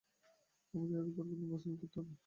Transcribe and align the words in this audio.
আমাদের 0.73 0.95
আগেই 0.95 1.13
পরিকল্পনা 1.17 1.51
বাস্তবায়ন 1.51 1.77
করতে 1.81 1.97
হবে। 1.99 2.13